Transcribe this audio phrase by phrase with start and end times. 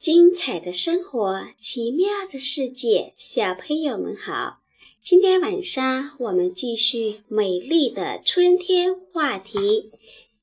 [0.00, 4.60] 精彩的生活，奇妙的世界，小朋友们好！
[5.04, 9.90] 今天晚上我们继续美丽的春天话题。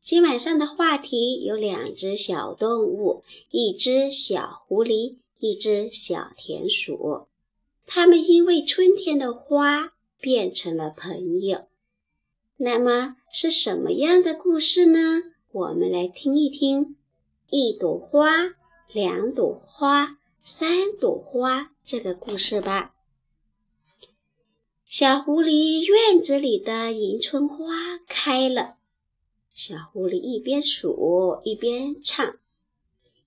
[0.04, 7.26] 今晚上的话题有两只小动物，一只小狐狸，一只小田鼠。
[7.88, 11.66] 它们因为春天的花变成了朋友。
[12.58, 15.24] 那么是什么样的故事呢？
[15.52, 16.96] 我们来听一听。
[17.50, 18.54] 一朵花，
[18.98, 22.96] 两朵花，三朵花，这个故事吧。
[24.88, 27.68] 小狐狸院子里的迎春花
[28.08, 28.74] 开了，
[29.54, 32.38] 小狐狸一边数一边唱：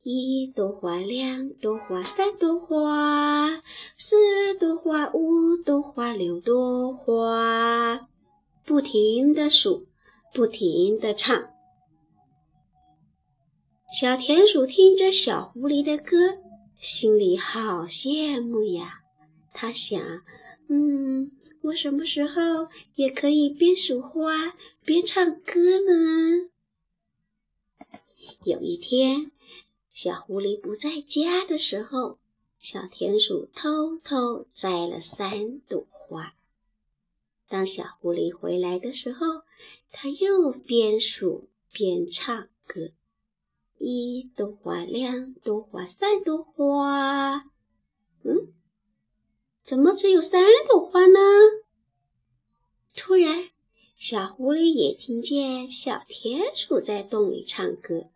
[0.03, 3.63] 一朵花，两朵花，三朵花，
[3.97, 8.09] 四朵花，五朵花，六朵花，
[8.67, 9.87] 不停地数，
[10.35, 11.49] 不停地唱。
[13.93, 16.39] 小田鼠听着小狐狸的歌，
[16.81, 19.01] 心里好羡慕呀。
[19.53, 20.01] 他想
[20.71, 21.33] ：“嗯，
[21.63, 26.49] 我什么时候也可以边数花边唱歌呢？”
[28.47, 29.33] 有一天，
[29.93, 32.21] 小狐狸不在家的时候，
[32.61, 36.35] 小田鼠偷偷摘了三朵花。
[37.49, 39.43] 当小狐狸回来的时候，
[39.91, 42.93] 它又边数边唱歌。
[43.83, 47.47] 一朵花，两朵花，三朵花。
[48.23, 48.53] 嗯，
[49.65, 51.19] 怎么只有三朵花呢？
[52.95, 53.49] 突然，
[53.97, 58.11] 小狐狸也听见小田鼠在洞里唱歌：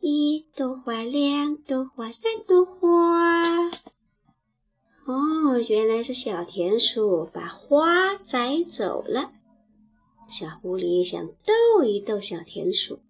[0.00, 3.68] 一朵花，两朵花，三朵花。
[5.04, 9.30] 哦，原来是小田鼠把花摘走了。
[10.30, 13.00] 小狐狸想逗一逗小田鼠。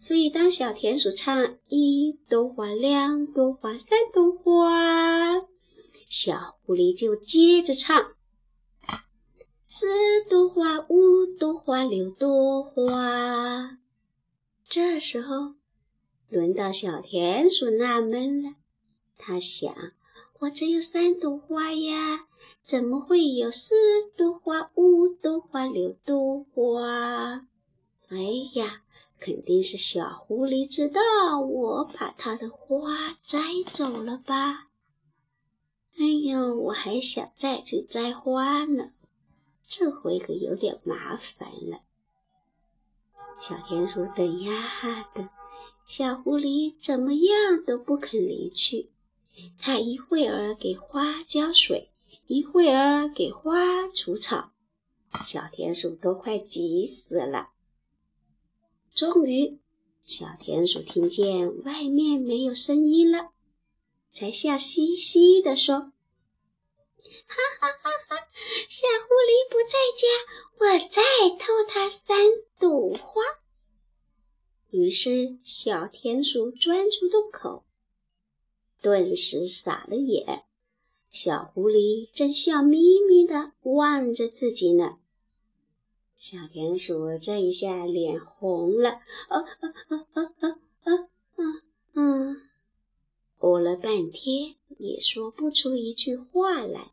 [0.00, 5.40] 所以，当小田鼠唱“一朵花，两朵花，三朵花”，
[6.08, 8.12] 小狐狸就接着唱
[9.66, 9.86] “四
[10.30, 13.78] 朵花，五朵花，六朵花”。
[14.70, 15.54] 这时候，
[16.28, 18.54] 轮到小田鼠纳闷了，
[19.18, 19.74] 他想
[20.38, 22.20] ：“我只有三朵花呀，
[22.64, 23.74] 怎么会有四
[24.16, 27.44] 朵花、五朵花、六朵花？”
[28.08, 28.16] 哎
[28.54, 28.82] 呀！
[29.28, 33.38] 肯定是小狐狸知道我把它的花摘
[33.70, 34.68] 走了吧？
[35.98, 38.92] 哎呦，我还想再去摘花呢，
[39.66, 41.80] 这回可有点麻烦了。
[43.38, 45.28] 小田鼠等呀等，
[45.86, 48.88] 小狐狸怎么样都不肯离去。
[49.58, 51.90] 它一会儿给花浇水，
[52.26, 54.52] 一会儿给花除草，
[55.26, 57.50] 小田鼠都快急死了。
[58.98, 59.60] 终于，
[60.04, 63.30] 小田鼠听见外面没有声音了，
[64.12, 65.92] 才笑嘻嘻地说：“哈
[67.60, 68.16] 哈哈哈！
[68.68, 70.08] 小狐狸不在家，
[70.58, 71.00] 我再
[71.38, 72.26] 偷它三
[72.58, 73.22] 朵花。”
[74.72, 77.62] 于是，小田鼠钻出洞口，
[78.82, 80.42] 顿时傻了眼。
[81.12, 84.98] 小狐狸正笑眯眯地望着自己呢。
[86.20, 89.44] 小田鼠这一下脸红了，啊啊
[89.88, 90.50] 啊啊啊
[90.82, 90.92] 啊
[91.36, 91.62] 啊！
[91.94, 92.36] 嗯，
[93.38, 96.90] 哦了半天也说不出一句话来。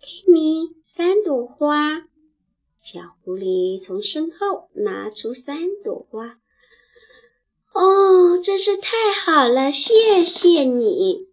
[0.00, 2.08] 给你三朵花，
[2.82, 6.40] 小狐狸从身后拿出三朵花。
[7.72, 11.25] 哦，真是太好了，谢谢你。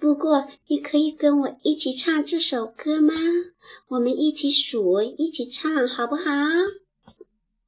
[0.00, 3.12] 不过，你可以跟我一起唱这首歌吗？
[3.88, 6.24] 我们一起数，一起唱，好不好？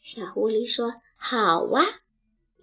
[0.00, 1.84] 小狐狸说：“好哇。”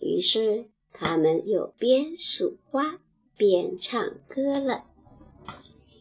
[0.02, 3.00] 于是，他们又边数花
[3.38, 4.86] 边唱歌了：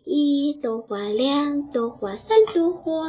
[0.07, 3.07] 一朵花，两朵花，三朵花，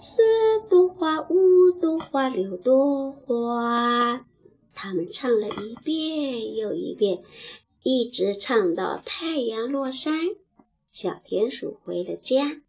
[0.00, 0.22] 四
[0.70, 4.24] 朵花，五朵花，六朵花。
[4.74, 7.22] 他们唱了一遍又一遍。
[7.82, 10.14] 一直唱到太阳落山，
[10.90, 12.60] 小田鼠回了家，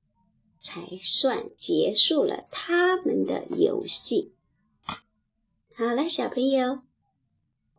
[0.61, 4.31] 才算结束了他们的游戏。
[5.75, 6.79] 好了，小朋友，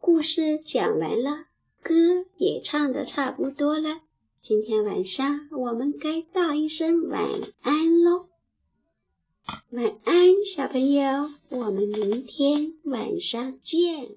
[0.01, 1.47] 故事讲完了，
[1.83, 1.95] 歌
[2.37, 4.01] 也唱的差不多了。
[4.41, 7.29] 今天晚上我们该道一声晚
[7.63, 8.27] 安喽。
[9.71, 14.11] 晚安，小朋友，我们明天晚上见。